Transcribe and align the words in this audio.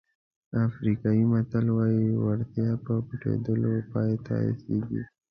افریقایي 0.65 1.23
متل 1.31 1.65
وایي 1.77 2.07
وړتیا 2.23 2.69
په 2.85 2.93
پټېدلو 3.07 3.71
پای 3.91 4.11
ته 4.25 4.33
رسېږي. 4.47 5.03